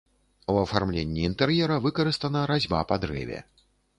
У 0.53 0.53
афармленні 0.61 1.21
інтэр'ера 1.29 1.77
выкарыстана 1.85 2.41
разьба 2.55 2.81
па 2.93 3.01
дрэве. 3.03 3.39